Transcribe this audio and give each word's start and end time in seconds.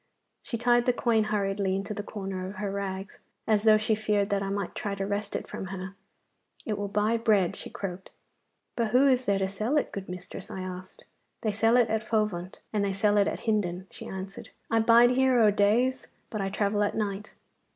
She 0.41 0.57
tied 0.57 0.87
the 0.87 0.93
coin 0.93 1.25
hurriedly 1.25 1.75
into 1.75 1.93
the 1.93 2.01
corner 2.01 2.47
of 2.47 2.55
her 2.55 2.71
rags, 2.71 3.19
as 3.45 3.61
though 3.61 3.77
she 3.77 3.93
feared 3.93 4.31
that 4.31 4.41
I 4.41 4.49
might 4.49 4.73
try 4.73 4.95
to 4.95 5.05
wrest 5.05 5.35
it 5.35 5.47
from 5.47 5.65
her. 5.67 5.93
'It 6.65 6.75
will 6.75 6.87
buy 6.87 7.17
bread,' 7.17 7.55
she 7.55 7.69
croaked. 7.69 8.09
'But 8.75 8.87
who 8.87 9.07
is 9.07 9.25
there 9.25 9.37
to 9.37 9.47
sell 9.47 9.77
it, 9.77 9.91
good 9.91 10.09
mistress?' 10.09 10.49
I 10.49 10.61
asked. 10.61 11.05
'They 11.41 11.51
sell 11.51 11.77
it 11.77 11.89
at 11.91 12.01
Fovant, 12.01 12.57
and 12.73 12.83
they 12.83 12.93
sell 12.93 13.15
it 13.17 13.27
at 13.27 13.41
Hindon,' 13.41 13.85
she 13.91 14.07
answered. 14.07 14.49
'I 14.71 14.79
bide 14.79 15.11
here 15.11 15.39
o' 15.39 15.51
days, 15.51 16.07
but 16.31 16.41
I 16.41 16.49
travel 16.49 16.81
at 16.81 16.95
night. 16.97 17.35